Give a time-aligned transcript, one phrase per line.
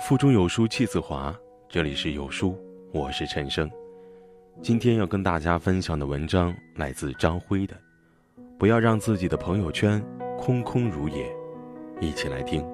[0.00, 1.32] 腹中有书气自华，
[1.68, 2.58] 这里是有书，
[2.92, 3.70] 我是陈生。
[4.60, 7.76] 今天要跟大家分享的文章来自张辉的，
[8.58, 10.04] 不要让自己的朋友圈
[10.36, 11.32] 空空如也。
[12.00, 12.66] 一起来听。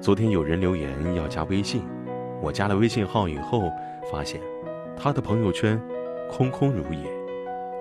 [0.00, 1.82] 昨天有人留言要加微信，
[2.42, 3.70] 我加了微信号以后，
[4.12, 4.40] 发现
[4.96, 5.80] 他的朋友圈
[6.30, 7.00] 空空如也，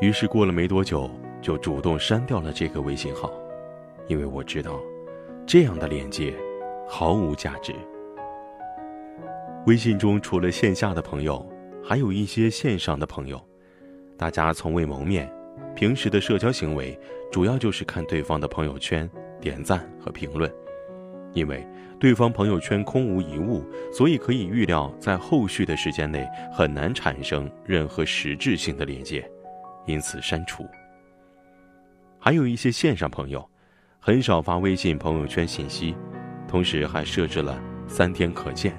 [0.02, 1.10] 于是过了没多久
[1.42, 3.32] 就主动删掉了这个微信号，
[4.08, 4.80] 因为我知道
[5.46, 6.34] 这样的链接。
[6.90, 7.74] 毫无价值。
[9.66, 11.46] 微信中除了线下的朋友，
[11.84, 13.38] 还有一些线上的朋友，
[14.16, 15.30] 大家从未谋面，
[15.76, 16.98] 平时的社交行为
[17.30, 19.10] 主要就是看对方的朋友圈、
[19.41, 20.50] 点赞和评论。
[21.38, 21.64] 因为
[22.00, 29.30] 对方朋友圈空无一物，所以可以预料在后续的时间内很难产生任何实质性的连接，
[29.86, 30.66] 因此删除。
[32.18, 33.48] 还有一些线上朋友，
[33.99, 35.96] 很少发微信朋友圈信息。
[36.48, 38.74] 同时还设置了三天可见，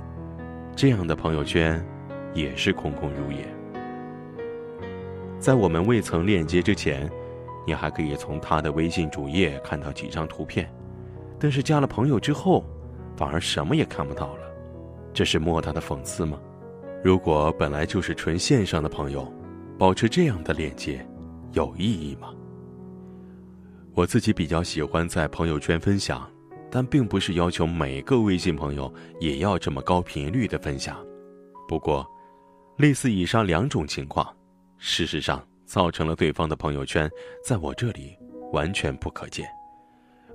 [0.74, 1.84] 这样的朋友圈
[2.34, 3.46] 也是空空如也。
[5.38, 7.08] 在我们未曾链接之前，
[7.66, 10.68] 你还可以从他的微信主页看到几张图片，
[11.38, 12.64] 但是加了朋友之后，
[13.16, 14.42] 反而什么也看不到了。
[15.12, 16.38] 这是莫大的讽刺吗？
[17.02, 19.32] 如果本来就是纯线上的朋友，
[19.78, 21.06] 保持这样的链接，
[21.52, 22.34] 有意义吗？
[23.94, 26.28] 我自己比较喜欢在朋友圈分享。
[26.70, 31.02] 但并不是要求每个微信朋友也要这么高频率的分享。
[31.66, 32.06] 不过，
[32.76, 34.30] 类似以上两种情况，
[34.76, 37.10] 事实上造成了对方的朋友圈
[37.42, 38.14] 在我这里
[38.52, 39.48] 完全不可见，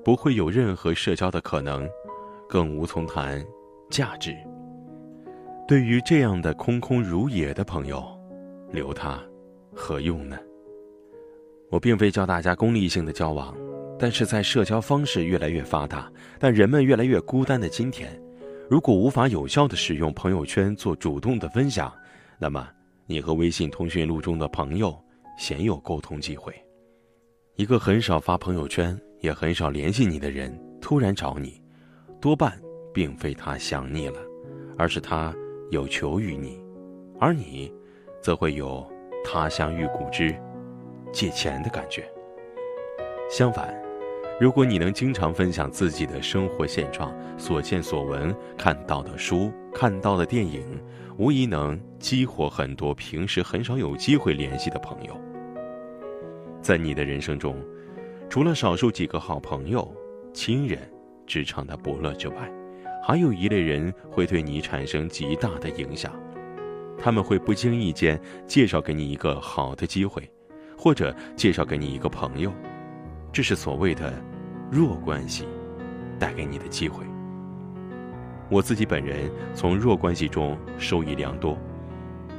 [0.03, 1.89] 不会有任何社交的可能，
[2.49, 3.43] 更无从谈
[3.89, 4.35] 价值。
[5.67, 8.03] 对于这样的空空如也的朋友，
[8.69, 9.21] 留他
[9.73, 10.37] 何用呢？
[11.69, 13.55] 我并非教大家功利性的交往。
[13.97, 18.21] 但是在社交方式越来越发达，但人们越来越孤单的今天，
[18.69, 21.93] 如果无法有效的使用朋友圈做主动的分享，
[22.37, 22.67] 那么
[23.05, 24.99] 你和微信通讯录中的朋友
[25.37, 26.53] 鲜有沟通机会。
[27.55, 31.61] 一个很少发朋友圈，也很少联系你的人突然找你，
[32.19, 32.59] 多半
[32.93, 34.19] 并非他想你了，
[34.77, 35.33] 而是他
[35.71, 36.61] 有求于你，
[37.21, 37.73] 而你，
[38.21, 38.85] 则会有
[39.23, 40.35] 他乡遇故知，
[41.13, 42.05] 借钱的感觉。
[43.29, 43.73] 相反。
[44.41, 50.65] 如果你能经常分享自己的生活现状、所见所闻、看到的书、看到的电影，
[51.17, 55.17] 无疑能激活很多平时很少有机会联系的朋友。
[56.61, 57.55] 在你的人生中，
[58.33, 59.87] 除了少数几个好朋友、
[60.33, 60.79] 亲人、
[61.27, 62.51] 职场的伯乐之外，
[63.05, 66.11] 还有一类人会对你产生极大的影响。
[66.97, 70.27] 他们会不经意间介绍给你一个好的机会，
[70.75, 72.51] 或者介绍给你一个朋友，
[73.31, 74.11] 这是所谓的。
[74.71, 75.45] 弱关系
[76.17, 77.05] 带给你的机会，
[78.49, 81.55] 我自己本人从弱关系中受益良多，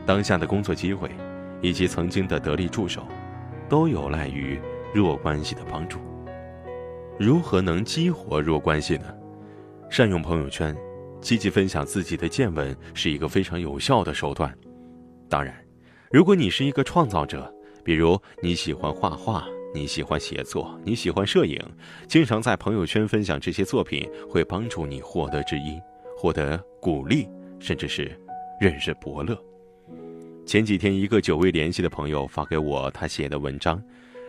[0.04, 1.08] 当下的工作机会，
[1.62, 3.06] 以及曾经的得力助手，
[3.68, 4.58] 都有赖于
[4.94, 5.98] 弱关系的帮助。
[7.18, 9.06] 如何能激活弱关系呢？
[9.90, 10.74] 善用朋友圈，
[11.20, 14.56] 积极分享自己的见闻，是一个非常有效的手段。
[15.28, 15.54] 当然，
[16.10, 17.52] 如果你是一个创造者，
[17.82, 19.44] 比如你喜欢画画。
[19.76, 21.60] 你喜欢写作，你喜欢摄影，
[22.06, 25.82] 经常在朋友圈分享这些作品，会帮助你获得知音，
[26.16, 27.28] 获得鼓励，
[27.58, 28.16] 甚至是
[28.60, 29.36] 认识伯乐。
[30.46, 33.82] 前几天，一个久未联系的朋友发给我他写的文章，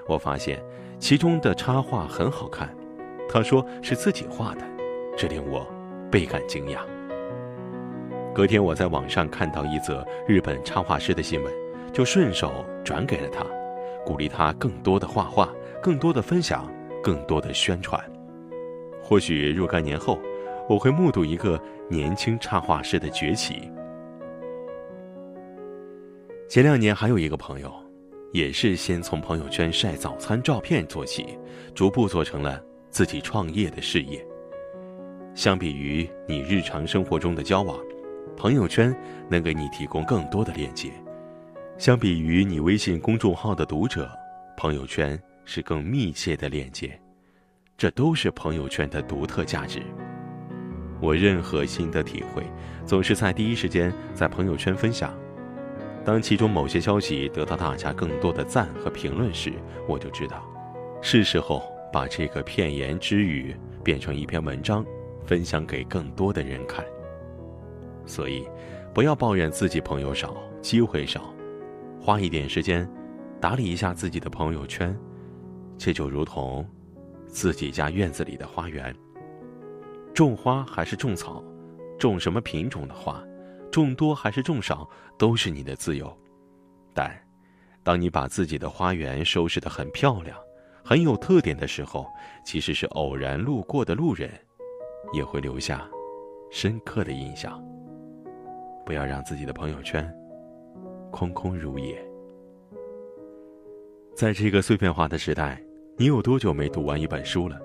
[0.07, 0.63] 我发现
[0.99, 2.69] 其中的插画很好看，
[3.27, 4.61] 他说是自己画的，
[5.17, 5.65] 这令我
[6.11, 6.79] 倍感惊讶。
[8.33, 11.53] 隔天，我在网上看到一则日本插画师的新闻，
[11.93, 13.45] 就顺手转给了他。
[14.05, 15.49] 鼓励他更多的画画，
[15.81, 16.69] 更多的分享，
[17.01, 17.99] 更多的宣传。
[19.01, 20.19] 或许若干年后，
[20.69, 23.71] 我会目睹一个年轻插画师的崛起。
[26.47, 27.73] 前两年还有一个朋友，
[28.35, 31.39] 也是先从朋友圈晒早餐照片做起，
[31.73, 34.21] 逐步做成了自己创业的事业。
[35.33, 37.79] 相比于你日常生活中的交往，
[38.35, 38.93] 朋友圈
[39.29, 40.91] 能给你提供更多的链接。
[41.77, 44.11] 相比于你微信公众号的读者，
[44.57, 46.99] 朋友圈是更密切的链接，
[47.77, 49.81] 这都是朋友圈的独特价值。
[50.99, 52.43] 我任何心得体会，
[52.85, 55.17] 总是在第一时间在朋友圈分享。
[56.05, 59.51] 当其中某些消息得到大家更多的赞和评论时，
[59.87, 60.43] 我就知道，
[61.01, 64.85] 是时候把这个片言之语变成一篇文章，
[65.25, 66.85] 分享给更多的人看。
[68.05, 68.47] 所以，
[68.93, 71.33] 不要抱怨自己朋友少，机会少。
[71.99, 72.87] 花一点时间，
[73.41, 74.95] 打理一下自己的朋友圈，
[75.75, 76.63] 这就如同
[77.25, 78.95] 自己家院子里的花园。
[80.13, 81.43] 种花还是种草，
[81.97, 83.23] 种什么品种的花，
[83.75, 86.17] 种多还是种少，都是你的自由。
[86.93, 87.13] 但，
[87.83, 90.37] 当你把自己的花园收拾得很漂亮、
[90.81, 92.07] 很有特点的时候，
[92.45, 94.31] 其实是偶然路过的路人，
[95.11, 95.85] 也会留下
[96.49, 97.61] 深刻的印象。
[98.85, 100.09] 不要让自己的朋友圈
[101.11, 102.01] 空空如也。
[104.15, 105.61] 在这个碎片化的时代，
[105.97, 107.59] 你有多久没读完一本书了？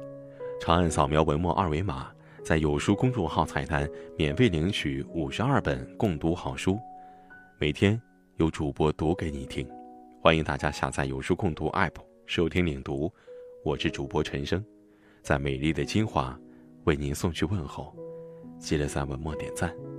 [0.60, 2.10] 长按扫描文末二维码，
[2.42, 6.78] 在有书公众号菜单免费领取五十二本共读好书，
[7.58, 8.00] 每天。
[8.36, 9.68] 有主播读给你听，
[10.22, 13.12] 欢迎大家下载有书共读 App 收听领读。
[13.62, 14.64] 我是主播陈生，
[15.20, 16.40] 在美丽的金华
[16.84, 17.94] 为您送去问候。
[18.58, 19.89] 记得在文末点赞。